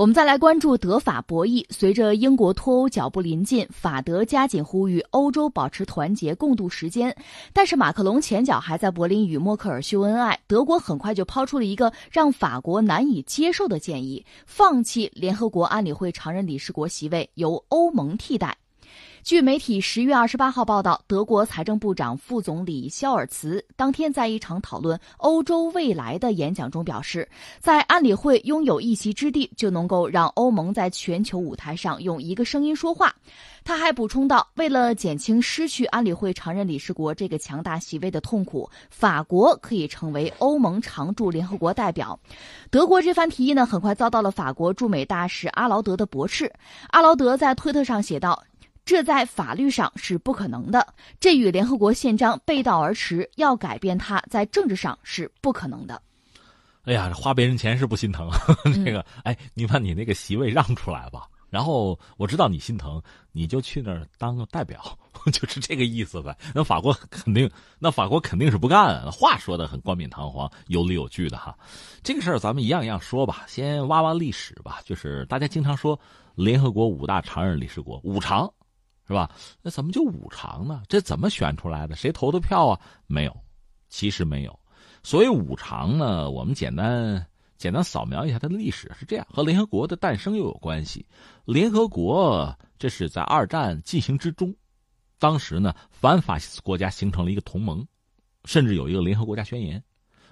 [0.00, 1.62] 我们再来关注德法博弈。
[1.68, 7.14] 随着英国脱欧脚步临近，法德加紧呼吁欧洲保持团结，共度时间。
[7.52, 18.56] 但是马克龙前脚还在柏林与默克尔秀恩爱，德国很快就抛出了一个让法国难以接受的建议：放弃联合国安理会常任理事国席位，由欧盟替代。
[19.30, 27.28] 据媒体十月二十八号报道，德国财政部长、副总理肖尔茨当天在一场讨论欧洲未来的演讲中表示，
[27.60, 33.14] 在安理会拥有一席之地，就能够让欧盟在全球舞台上用一个声音说话。
[33.62, 42.18] 他还补充道，为了减轻失去安理会常任理事国这个强大席位的痛苦，法国可以成为欧盟常驻联合国代表。
[42.68, 46.52] 德国这番提议呢，很快遭到了法国驻美大使阿劳德的驳斥。
[46.88, 48.42] 阿劳德在推特上写道。
[48.90, 50.84] 这在法律上是不可能的，
[51.20, 53.30] 这与联合国宪章背道而驰。
[53.36, 56.02] 要改变它，在政治上是不可能的。
[56.82, 58.28] 哎呀，花别人钱是不心疼，
[58.84, 61.28] 这个哎，你把你那个席位让出来吧。
[61.50, 64.82] 然后我知道你心疼，你就去那儿当个代表，
[65.32, 66.36] 就是这个意思呗。
[66.52, 69.08] 那法国肯定，那法国肯定是不干。
[69.12, 71.56] 话说的很冠冕堂皇，有理有据的哈。
[72.02, 74.80] 这个事儿咱们一样一样说吧，先挖挖历史吧。
[74.84, 75.96] 就是大家经常说
[76.34, 78.52] 联合国五大常任理事国，五常。
[79.10, 79.28] 是吧？
[79.60, 80.84] 那怎么就五常呢？
[80.88, 81.96] 这怎么选出来的？
[81.96, 82.80] 谁投的票啊？
[83.08, 83.36] 没有，
[83.88, 84.56] 其实没有。
[85.02, 87.26] 所以五常呢，我们简单
[87.58, 91.04] 简单扫描一下它的历史是这样，和联合国的诞生又有关系。
[91.44, 94.54] 联合国这是在二战进行之中，
[95.18, 97.84] 当时呢，反法西斯国家形成了一个同盟，
[98.44, 99.82] 甚至有一个联合国家宣言。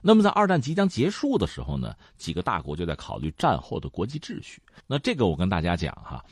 [0.01, 4.63] 那么在二战即将结束的时候呢，几个大国就在考虑战后的国际秩序。
[4.87, 6.25] 那这个我跟大家讲哈。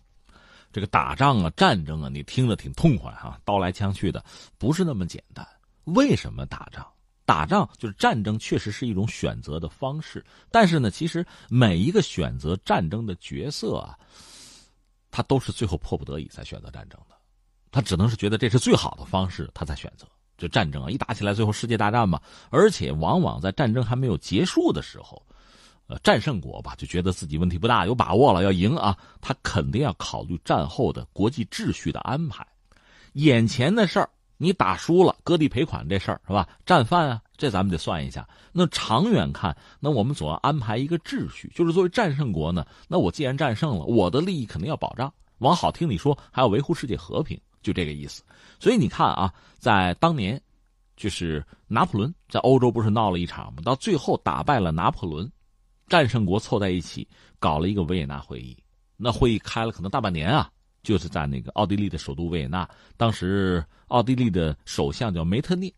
[0.77, 4.23] 这个打仗啊，战争啊，你听着挺痛快哈，刀来枪去的，
[4.59, 5.43] 不是那么简单。
[5.85, 6.87] 为什么打仗？
[7.25, 10.23] 打仗就是战争，确实是一种选择的方式。
[10.51, 13.99] 但是呢，其实每一个选择战争的角色啊，
[15.11, 17.17] 他都是最后迫不得已才选择战争的，
[17.71, 20.07] 他只能是觉得这是最好的方式，他才选择。
[20.37, 25.27] 就战争啊，一打起来，最后世界大战嘛，而且往往在战争还没有结束的时候。
[25.89, 32.45] 呃，战胜国吧，就觉得自己问题不大，有把握了要赢啊，他肯定要考虑战后的国际秩序的安排。
[33.13, 36.49] 眼前的事儿，你打输了，割地赔款这事儿是吧？
[36.67, 38.29] 战犯啊，这咱们得算一下。
[38.53, 45.13] 那长远看，那我们总要安排一个秩序，就是作为战胜国呢，那我既然战胜了，我的利益肯定要保障。
[45.39, 48.25] 往好听里说，还要维护世界和平，就这个意思。
[48.59, 50.41] 所以你看啊，在当年，
[50.97, 53.63] 就是拿破仑在欧洲不是闹了一场吗？
[53.65, 55.31] 到最后打败了拿破仑。
[55.89, 57.07] 战胜国凑在一起
[57.39, 58.57] 搞了一个维也纳会议，
[58.97, 60.51] 那会议开了可能大半年啊，
[60.83, 62.69] 就是在那个奥地利的首都维也纳。
[62.97, 65.73] 当时奥地利的首相叫梅特涅，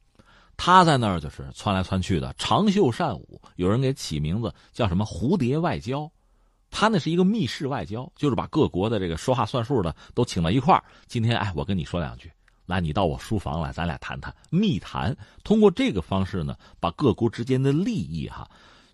[0.57, 3.41] 他在那儿就是窜来窜去的，长袖善舞。
[3.57, 6.11] 有人给起名字叫什么“蝴蝶外交”，
[6.71, 10.83] 他那是一个密室外交，就是把各国的这个说话算数的都请到一块儿。
[11.07, 12.33] 今天哎，我跟你说两句，
[12.65, 15.15] 来，你到我书房来，咱俩谈谈密谈。
[15.45, 18.49] 通过这个方式呢，把各国之间的利益哈。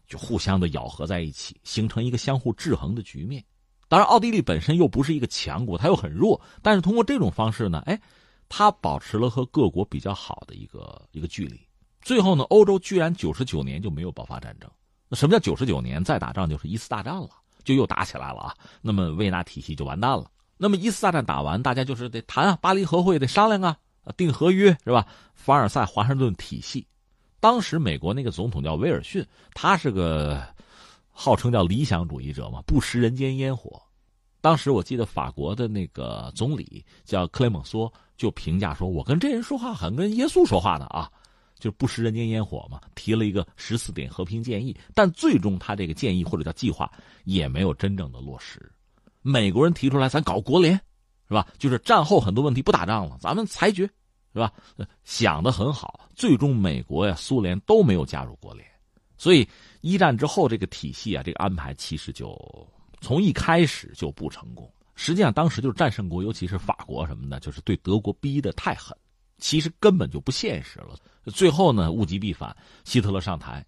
[0.06, 3.44] 就互相的咬合在一起，形成一个相互制衡的局面。
[3.88, 6.40] 当然，奥地利本身又不是一个强国，它又很弱。
[6.62, 8.00] 但是通过这种方式呢，哎，
[8.48, 11.60] 它保持了和各国比较好的一个一个距离。
[12.00, 14.70] 最后呢，欧洲居然九十九年就没有爆发战争。
[15.08, 17.28] 那什么叫九十九年再打仗就是一次大战了，
[17.62, 18.54] 就又打起来了啊？
[18.80, 20.30] 那么维纳体系就完蛋了。
[20.56, 23.76] 那么一次大战打完，大家就是得谈啊，巴黎和会得商量啊，
[24.16, 25.06] 定合约是吧？
[25.34, 26.86] 凡尔赛华盛顿体系。
[27.44, 29.22] 当时美国那个总统叫威尔逊，
[29.52, 30.42] 他是个
[31.10, 33.78] 号称叫理想主义者嘛，不食人间烟火。
[34.40, 41.12] 当时我记得法国的那个总理叫克雷蒙梭，就评价说：“我跟这人说话很跟耶稣说话呢啊，
[41.58, 46.90] 就不食人间烟火嘛。”提了一个十四点和平建议，但最终他这个建议或者叫计划
[47.24, 48.72] 也没有真正的落实。
[49.20, 50.72] 美国人提出来，咱搞国联，
[51.28, 51.46] 是吧？
[51.58, 53.86] 就是战后很多问题不打仗了，咱们裁决。
[54.34, 54.52] 是吧？
[55.04, 58.66] 想的很好，最终美国呀、苏联都没有加入国联，
[59.16, 59.48] 所以
[59.80, 62.36] 一战之后这个体系啊，这个安排其实就
[63.00, 64.68] 从一开始就不成功。
[64.96, 68.96] 实际上当时就是战胜国，尤其是法国什么的，就是对德国逼得太狠，
[69.38, 70.96] 其实根本就不现实了。
[71.26, 73.64] 最后呢，物极必反，希特勒上台，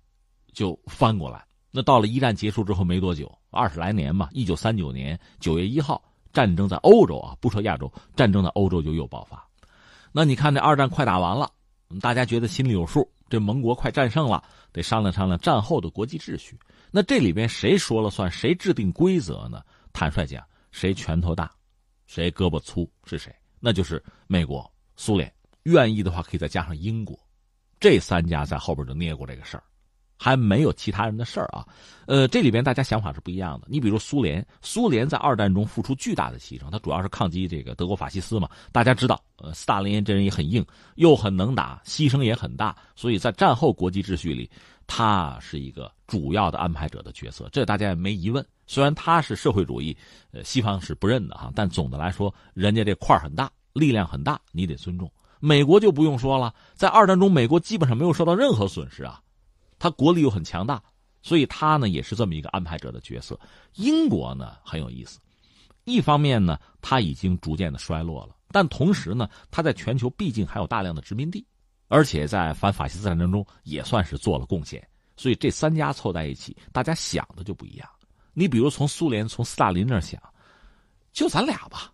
[0.53, 1.47] 就翻过来。
[1.71, 6.03] 那到了一战结束之后没多久，二十来年嘛，一九三九年九月一号，
[6.33, 9.46] 战争在欧洲啊，不说亚洲，战争在欧洲就又爆发。
[10.17, 11.53] 那你看，这二战快打完了，
[12.01, 14.43] 大家觉得心里有数，这盟国快战胜了，
[14.73, 16.59] 得商量商量战后的国际秩序。
[16.91, 18.33] 那这里边谁说了算？
[18.33, 19.63] 谁制定规则呢？
[19.93, 21.51] 坦率讲，谁拳头大，
[22.07, 23.31] 谁胳膊粗是谁？
[23.61, 24.67] 那就是美国、
[24.97, 25.31] 苏联。
[25.65, 27.15] 愿意的话，可以再加上英国，
[27.79, 29.65] 这三家在后边就捏过这个事儿。
[30.17, 31.67] 还没有其他人的事儿啊。
[32.07, 33.67] 呃，这里边大家想法是不一样的。
[33.69, 38.49] 你比如苏联，苏联在二战中付出巨大的牺牲，它主要是抗击这个德国法西斯嘛。
[38.71, 40.65] 大家知道，呃，斯大林这人也很硬，
[40.95, 44.49] 又很能打，牺牲也很大，所以在战后国际秩序里，
[44.87, 48.45] 他是一个主要的安排者的角色，这大家也没疑问。
[48.69, 49.97] 虽然他是社会主义，
[50.31, 55.11] 呃，西方是不认的哈，但总的来说，人家这块很大，力量很大，你得尊重。
[55.41, 59.21] 美国就不用说了，在二战中，美国基本上没有受到任何损失啊，
[59.87, 60.83] 他国力又很强大。
[61.23, 63.37] 所以他呢也是这么一个安排者的角色。
[63.75, 65.19] 英国呢很有意思，
[65.83, 71.45] 一方面呢他已经逐渐的衰落了，但同时呢他在全球毕竟还有大量的殖民地，
[71.89, 74.87] 而且在反法西斯战争中也算是做了贡献。
[75.17, 77.89] 所以这三家凑在一起，大家想的就不一样。
[78.33, 80.23] 你比如从苏联从斯大林那想，
[81.13, 81.91] 就咱俩吧，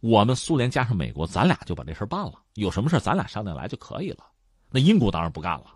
[0.00, 2.32] 我们苏联加上美国，咱俩就把这事办了。
[2.54, 4.24] 有什么事咱俩商量来就可以了。
[4.70, 5.66] 那英国当然不干了。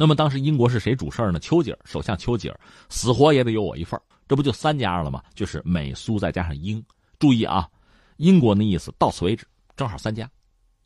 [0.00, 1.38] 那么当时英国是谁主事儿呢？
[1.38, 2.58] 丘吉尔，首相丘吉尔，
[2.88, 5.22] 死活也得有我一份儿这不就三家了吗？
[5.34, 6.82] 就是美苏再加上英。
[7.18, 7.68] 注意啊，
[8.16, 10.26] 英国那意思到此为止，正好三家，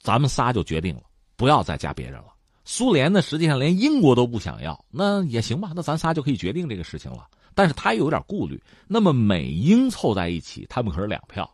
[0.00, 1.02] 咱们仨就决定了，
[1.36, 2.34] 不要再加别人了。
[2.64, 7.24] 苏联呢，实际上连英国都不想要，那也行吧，那咱仨就可以决定这个事情了。
[7.54, 8.60] 但是他又有点顾虑。
[8.88, 11.48] 那么美英凑在一起，他们可是两票，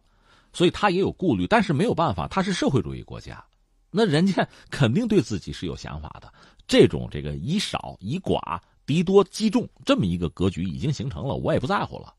[0.55, 1.47] 所以他也有顾虑。
[1.47, 3.45] 但是没有办法，他是社会主义国家，
[3.91, 6.33] 那人家肯定对自己是有想法的。
[6.71, 8.57] 这种这个以少以寡
[8.87, 12.15] 敌多击众这么一个格局已经形成了，我也不在乎了。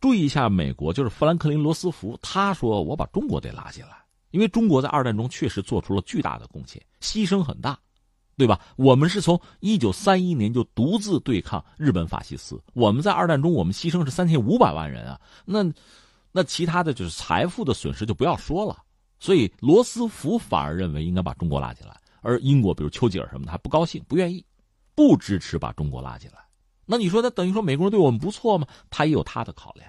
[0.00, 3.96] 注意一下，美国就是富兰克林·罗斯福，他说我把中国得拉进来，
[4.30, 7.76] 因为中国在二战中确实做出了巨大的贡献，牺牲很大，
[8.36, 8.60] 对吧？
[8.76, 15.64] 我们是从一九三一年就独自对抗日本法西斯，我们在二战中我们牺牲是三千五百万人啊，那
[16.30, 18.84] 那其他的就是财富的损失就不要说了。
[19.18, 22.00] 所以罗斯福反而认为应该把中国拉进来。
[22.24, 24.44] 而英国，比如丘吉尔什么的，他不高兴，不愿意，
[24.94, 26.38] 不支持把中国拉进来。
[26.86, 28.66] 那你说，那等于说美国人对我们不错吗？
[28.90, 29.88] 他也有他的考量，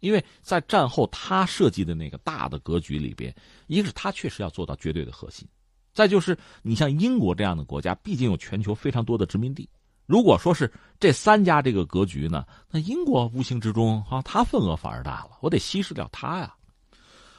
[0.00, 3.34] 因为在战后他设计的那个大的格局里边，
[3.68, 5.48] 一个是他确实要做到绝对的核心，
[5.94, 9.68] 再就是你像英国这样的国家，毕竟有全球非常多的殖民地。
[10.06, 16.55] 如果说是这三家这个格局呢，那英国无形之中啊，他份额反而大了，我得稀释掉他呀。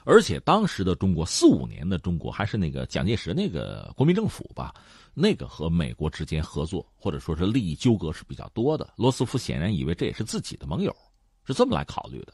[0.09, 4.73] 而且当时的中国四五年的中国还是那个蒋介石那个国民政府吧，
[5.13, 8.93] 那个和美国之间合作或者说是利益纠葛是比较多的。
[8.95, 10.95] 罗斯福显然以为这也是自己的盟友，
[11.43, 12.31] 是这么来考虑的。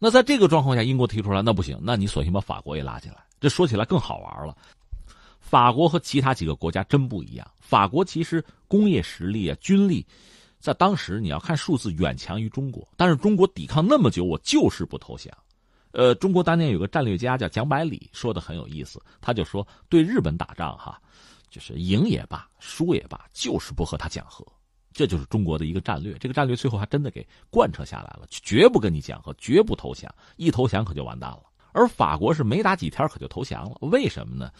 [0.00, 3.18] 那在这个状况下，英国提出来，那不行，那你索性把法国也拉进来。
[3.38, 4.56] 这说起来更好玩了。
[5.38, 7.48] 法国和其他几个国家真不一样。
[7.60, 10.04] 法国其实工业实力啊、军力，
[10.58, 15.32] 在当时你要看数字远强于中国，但是中国抵抗那么久，我就是不投降。
[15.92, 19.02] 呃，中国当年有个战略家叫蒋百里，说的很有意思。
[19.20, 21.00] 他就说，对日本打仗哈，
[21.48, 24.46] 就是赢也罢，输也罢，就是不和他讲和，
[24.92, 26.16] 这就是中国的一个战略。
[26.18, 31.42] 这个战略最后还真的给贯彻下来了，绝不跟你讲和，绝不投降，一投降可就完蛋了。
[31.72, 34.50] 而法国是没打几天可就投降了，为什么呢？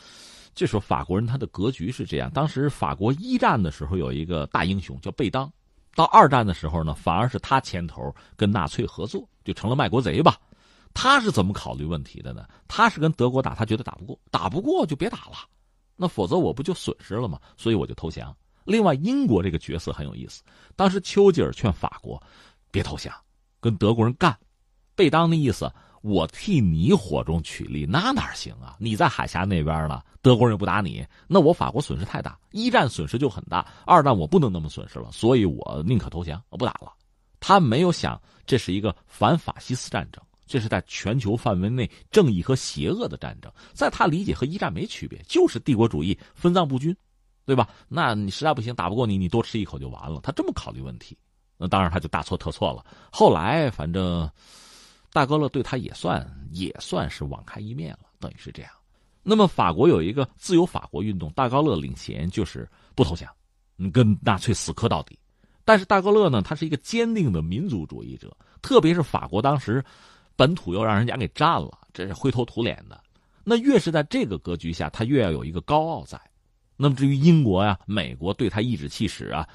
[0.53, 5.49] 这时候法国人他的格局是这样：当时法国一战的时候有一个大英雄叫贝当，
[5.95, 10.37] 到二战的时候呢，反而是他牵头跟纳粹合作，就成了卖国贼吧。
[10.93, 12.47] 他是怎么考虑问题的呢？
[12.69, 15.37] 他是跟德国打，他觉得打不过，打不过就别打了，
[15.97, 17.39] 那否则我不就损失了吗？
[17.57, 18.37] 所以我就投降。
[18.65, 20.43] 另外，英国这个角色很有意思。
[20.77, 22.23] 当时丘吉尔劝法国
[22.71, 23.15] 别投降，
[23.61, 24.37] 跟德国人干。
[24.95, 25.73] 贝当的意思，
[26.03, 28.77] 我替你火中取栗，那哪行啊？
[28.79, 36.93] 你在海峡那边呢，德国人不打你，那我法国损失太大，一战损失就很大，二战我不能那么损失了，所以我宁可投降，我不打了。
[37.41, 40.23] 他没有想这是一个反法西斯战争。
[40.51, 46.95] 这是在全球范围内正义和邪恶的战争，在他理解和一战没区别，就是帝国主义分赃不均，
[47.47, 47.69] 对吧？
[47.87, 50.19] 那你实在不行打不过你，你多吃一口就完了。
[50.25, 51.17] 他这么考虑问题，
[51.57, 52.85] 那当然他就大错特错了。
[53.13, 54.29] 后来反正
[55.13, 58.73] 大高乐对他也算也算是网开一面了，等于是这样。
[59.23, 63.31] 那么法国有一个自由法国运动，大高乐领衔，就是不投降，
[63.77, 65.17] 你跟纳粹死磕到底。
[65.65, 69.85] 但是大高乐呢，他是一个坚定的民族主义者，特别是法国当时。
[70.41, 72.99] 本土又让人家给占了，这是灰头土脸的。
[73.45, 76.19] 那越是在这个格局下，他越要有一个高傲在。
[76.79, 79.47] 那么至于英国呀、美国对他颐指气使啊，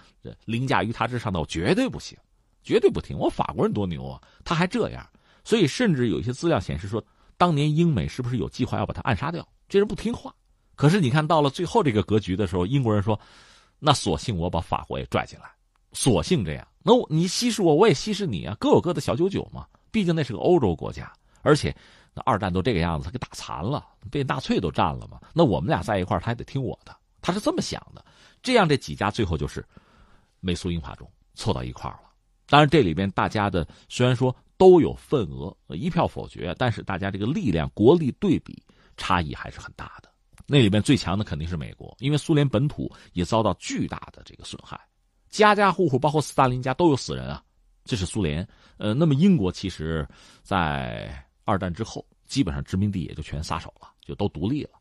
[0.46, 2.16] 凌驾于他之上的，我绝对不行，
[2.62, 3.18] 绝对不听。
[3.18, 5.04] 我法国人多牛啊，他还这样。
[5.44, 7.04] 所以甚至有一些资料显示说，
[7.36, 9.44] 当年英美是不是有计划要把他暗杀掉？
[9.68, 10.32] 这人不听话。
[10.76, 13.20] 可是你看到了最后这个格局的时候，英国人说
[13.82, 15.46] ：“那索性我把法国也拽进来，
[15.94, 16.68] 索性这样。
[16.84, 19.66] 那你稀释我，我也稀释你啊，各有各的小九九嘛。”
[19.96, 21.10] 毕竟那是个欧洲国家，
[21.42, 21.74] 而且
[22.14, 25.22] 那二战都这个样子，他给打残了，被纳粹都占了嘛。
[25.34, 28.04] 那我们俩在一块他还得听我的，他是这么想的。
[28.44, 29.66] 这样这几家最后就是
[30.42, 32.10] 美苏英法中凑到一块儿了。
[32.48, 38.62] 当然，这里边大家的虽然说都有份额，一票否决，但是大家这个力量、国力对比
[38.98, 40.10] 差异还是很大的。
[40.46, 44.78] 那里边最强的肯定是美国，因为苏联本土也遭到巨大的这个损害，
[45.30, 47.42] 家家户户包括斯大林家都有死人啊。
[47.86, 48.46] 这是苏联。
[48.78, 50.06] 呃，那么英国其实，
[50.44, 54.72] 在二战之后，基本上殖民地也就全撒手了，就都独立了，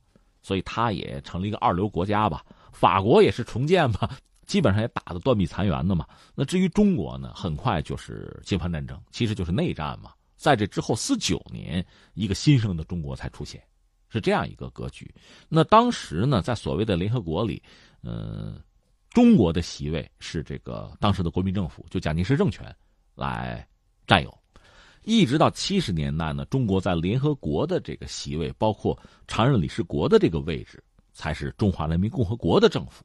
[0.43, 2.45] 所以它也成了一个二流国家吧。
[2.73, 4.19] 法国也是重建吧。
[4.47, 6.07] 基本上也打得断壁残垣的嘛。
[6.35, 10.13] 那至于中国呢，很快就是解放战争，其实就是内战嘛。
[10.37, 11.83] 在这之后四九年，
[12.13, 13.63] 一个新生的中国才出现，
[14.11, 15.11] 是这样一个格局。
[15.49, 17.63] 那当时呢，在所谓的联合国里，
[18.03, 18.61] 呃，
[19.09, 22.65] 中国的席位是这个当时的国民政府，就蒋介石政权
[23.15, 23.67] 来
[24.07, 24.39] 占有。
[25.03, 33.05] 一直到七十年代呢，中国在联合国的这个席位，包括常任理事国的这个位置，才是中华人民共和国的政府。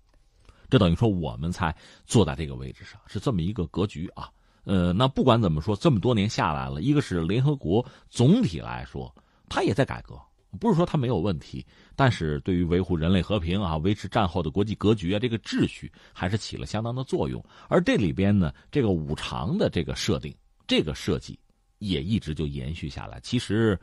[0.69, 1.75] 这等于说我们才
[2.05, 4.29] 坐在这个位置上，是这么一个格局啊。
[4.63, 9.13] 呃，那不管怎么说，这么多年下来了，一个是联合国总体来说，
[9.49, 10.15] 它也在改革，
[10.57, 11.65] 不是说它没有问题，
[11.95, 17.43] 但是对于维护人类和平啊，维持战后的国际格局啊，这个秩序还是起了相当的作用。
[17.67, 21.37] 而这里边呢，这个五常的这个设定，这个设计
[21.77, 23.19] 也一直就延续下来。
[23.21, 23.79] 其实，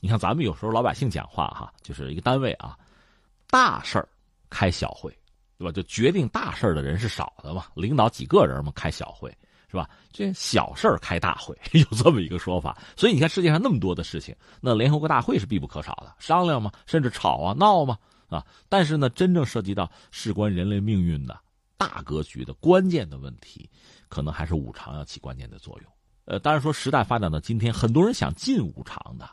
[0.00, 2.78] 你看咱们有时候老百姓讲话哈，就是一个单位啊，
[3.48, 4.08] 大事儿
[4.48, 5.12] 开小会。
[5.58, 5.72] 对吧？
[5.72, 9.34] 就决定大事的人是少的嘛，领导几个人嘛，开小会
[9.68, 9.88] 是吧？
[10.12, 12.76] 这小事开大会， 有这么一个说法。
[12.96, 18.44] 所以你看世界上那么多的事情，那联合国大会是必不可少的，商量嘛，甚至吵啊闹嘛啊。
[18.68, 21.38] 但是呢，真正涉及到事关人类命运的
[21.76, 23.68] 大格局的关键的问题，
[24.08, 25.92] 可能还是五常要起关键的作用。
[26.26, 29.28] 呃，当然说时代发展到今天，很多人想进五常的，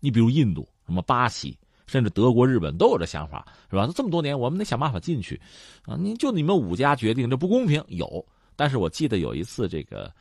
[0.00, 1.58] 你比如印度、什么巴西。
[1.86, 3.84] 甚至德国、日本都有这想法，是吧？
[3.86, 5.38] 那这么多年，我们得想办法进去，
[5.84, 5.96] 啊！
[6.00, 7.84] 你就你们五家决定，这不公平。
[7.88, 8.26] 有，
[8.56, 10.12] 但是我记得有一次，这个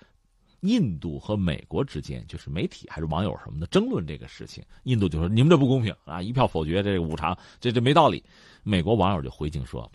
[0.62, 4.63] 印度和美国之间，就是媒体还是网友什么的争论这个事情。
[4.84, 6.22] 印度就说：“你们这不公平啊！
[6.22, 8.24] 一票否决这个五常，这这没道理。”
[8.63, 9.90] 美国网友就回敬说：“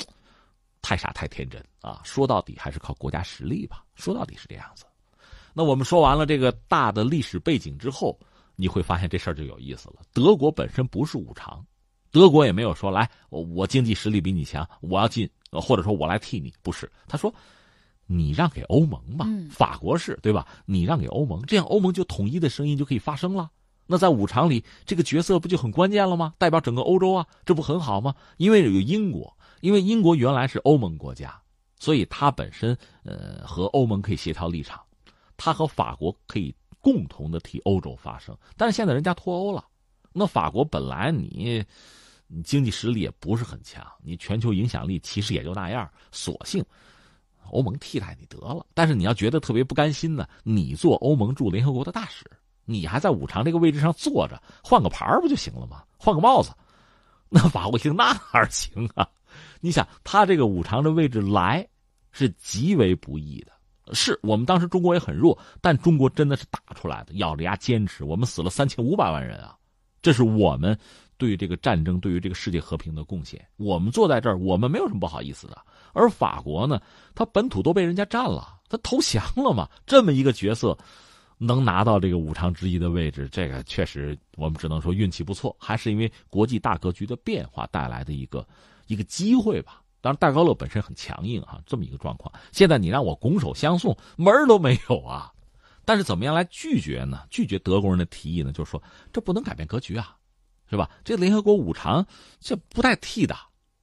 [0.83, 2.01] 太傻太天真啊！
[2.05, 3.85] 说到底还是靠国家实力吧。
[3.95, 4.85] 说到底是这样子。”
[5.55, 8.19] 那我们说完了这个大的历史背景之后。
[8.61, 10.03] 你会发现这事儿就有意思了。
[10.13, 11.65] 德国本身不是五常，
[12.11, 16.91] 德国也没有说来我经济实力比你强，我要进，或者说我来替你，不是。
[17.07, 17.33] 他说，
[18.09, 20.45] 你让给欧盟吧，法国是对吧？
[20.67, 23.49] 你让给欧盟，这样欧盟就统一的声音就可以发声了。
[23.87, 26.35] 那在五常里，这个角色不就很关键了吗？
[26.39, 28.13] 代表整个欧洲啊，这不很好吗？
[28.39, 31.41] 因为有英国，因为英国原来是欧盟国家，
[31.79, 34.83] 所以它本身呃和欧盟可以协调立场，
[35.37, 36.53] 它和法国可以。
[36.81, 39.65] 共同的替欧洲发声，但是现在人家脱欧了，
[40.13, 41.63] 那法国本来你，
[42.29, 46.65] 你经济实力也不是很强，你全球影响力其实也就那样，索性
[47.51, 48.65] 欧盟替代你得了。
[48.75, 52.25] 但是你要觉得特别不甘心呢，你做欧盟驻联合国的大使，
[52.65, 55.83] 你还在五常这个位置上坐着，换个牌不就行了吗？
[55.99, 56.51] 换个帽子，
[57.29, 59.09] 那法国行那哪行啊？
[59.61, 61.67] 你想他这个五常的位置来，
[62.13, 63.53] 是极为不易的。
[63.95, 68.05] 是我们当时中国也很弱，但中国真的是打出来的，咬着牙坚持。
[68.05, 69.57] 我们死了三千五百万人啊，
[70.03, 70.79] 这是我们
[71.19, 73.47] 对于这个战争、对于这个世界和平的贡献。
[73.57, 75.59] 我们坐在这儿，我们没有什么不好意思的。
[75.93, 76.81] 而法国呢，
[77.15, 79.69] 他本土都被人家占了，他投降了嘛。
[79.85, 80.79] 这么一个角色，
[81.37, 88.47] 能拿到这个五常之一的位置，这个确实我们只能说运气不错，还是因为国际大格局的变化带来的一个
[88.87, 89.83] 一个机会吧。
[90.01, 92.33] 当然，戴高乐本身很强硬啊，这么一个状况。
[92.53, 95.33] 现在你让我拱手相送，门儿都没有啊。
[95.85, 97.23] 但是怎么样来拒绝呢？
[97.31, 98.53] 拒绝德国人的提议呢？
[98.53, 100.15] 就是说，这不能改变格局啊，
[100.71, 100.91] 是吧？
[101.05, 102.07] 这联合国五常
[102.41, 103.37] 这不带替的，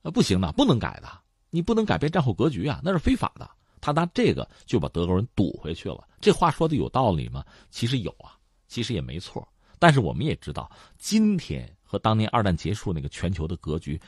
[0.04, 1.08] 呃，不行的，不能改的。
[1.50, 3.50] 你不能改变战后格局啊，那是非法的。
[3.82, 6.04] 他拿这个就把德国人堵回去了。
[6.20, 7.44] 这话说的有道理吗？
[7.70, 8.36] 其实有啊，
[8.68, 9.48] 其实也没错。
[9.78, 14.00] 但是我们也知道，今天和当年二战结束那个全球的格局。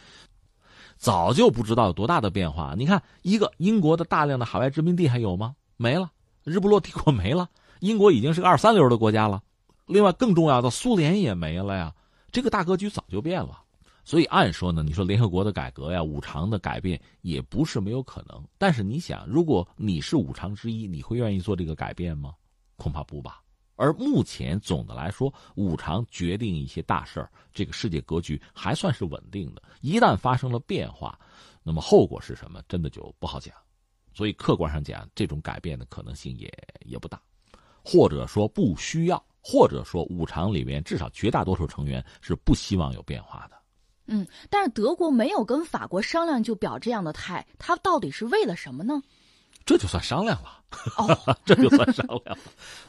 [0.97, 2.73] 早就不知道有多大的变化。
[2.75, 5.55] 你看，一个英国的大量的海外殖民地还有吗？
[5.75, 6.11] 没了，
[6.43, 7.47] 日不落帝国没了，
[7.81, 9.43] 英国已经是个二三流的国家了。
[9.85, 11.93] 另外，更重要的，苏联也没了呀。
[12.31, 13.63] 这个大格局早就变了。
[14.03, 18.41] 所以，按说呢，你说联合国的改革呀，五常的改变也不是没有可能。
[18.57, 22.33] 但是，你想，如果你是五常之一，你会愿意做这个改变吗？
[22.77, 23.41] 恐怕不吧。
[23.75, 29.61] 而目前总的来说，五常决定一些大事儿，这个世界格局还算是稳定的。
[29.81, 31.19] 一旦发生了变化，
[31.61, 33.53] 那么后果是什么，真的就不好讲。
[34.13, 36.51] 所以客观上讲，这种改变的可能性也
[36.85, 37.21] 也不大，
[37.83, 43.55] 或者说不需要，或者说五常里面至少绝大多数成员是不希望有变化的。
[44.07, 49.01] 嗯，但是德国没有跟法国商量就表这样的态，他到底是为了什么呢？
[49.65, 50.61] 这就算商量了。
[50.97, 52.37] 哦，这就算商量了。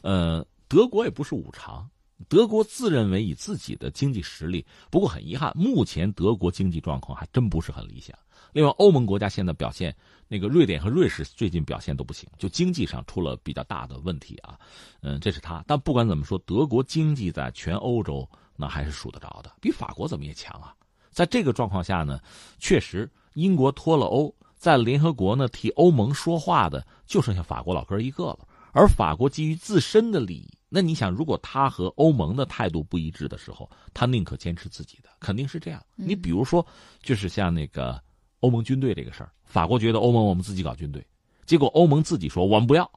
[0.03, 1.89] 呃，德国也不是五常，
[2.29, 8.19] 德国自认为以自己的经济实力，不过很遗憾，目前德国经济状况还真不是很理想。
[8.53, 9.95] 另外，欧盟国家现在表现，
[10.27, 14.59] 那个瑞典和瑞士最近表现都不行，就经济上出了比较大的问题啊。
[15.01, 15.63] 嗯，这是他。
[15.67, 20.75] 但不管怎么说，德国经济在全欧洲那还是数得着的，比法国怎么也强啊。
[21.11, 22.21] 在这个状况下呢，
[22.59, 28.41] 确实英国脱了欧，在联合国呢替欧盟说话的就剩下法国老哥一个了。
[28.73, 35.85] 而法国基于自身的利益，那你想，如果他和欧盟的态度不一致的时候，他宁可坚持自己的，肯定是这样。
[35.97, 36.65] 你比如说，
[37.03, 38.01] 就是像那个。
[38.41, 41.05] 欧盟军队这个事儿，法国觉得欧盟我们自己搞军队，
[41.47, 42.91] 结果欧盟自己说我们不要。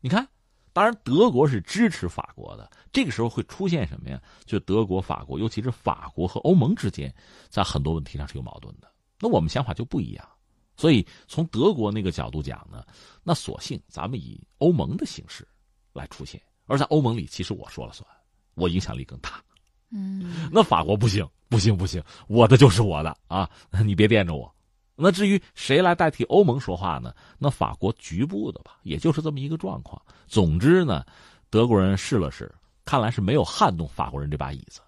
[0.00, 0.26] 你看，
[0.72, 4.20] 当然德国是支持法国的，这个时候会出现什么呀？
[4.44, 7.12] 就德国、法国，尤其是法国和欧盟之间，
[7.48, 8.90] 在很多问题上是有矛盾的。
[9.20, 10.28] 那我们想法就不一样，
[10.76, 12.84] 所以从德国那个角度讲呢，
[13.22, 15.46] 那索性咱们以欧盟的形式
[15.92, 18.08] 来出现，而在欧盟里，其实我说了算，
[18.54, 19.42] 我影响力更大。
[19.90, 23.48] 嗯，那法国不行，不行，不行，我的就是我的啊，
[23.84, 24.52] 你别惦着我。
[24.96, 27.14] 那至于谁来代替欧盟说话呢？
[27.38, 30.00] 那法国局部的吧，也就是这么一个状况。
[30.26, 31.04] 总之呢，
[31.50, 32.50] 德国人试了试，
[32.84, 34.80] 看来是没有撼动法国人这把椅子。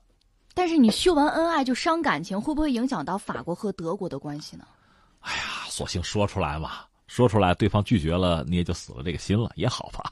[0.54, 4.64] 但是你秀完恩爱就伤感情，会不会影响到法国和德国的关系呢？
[5.20, 10.10] 哎呀，索性说出来嘛，说出来对方拒绝了，你也就死了这个心了，也好吧。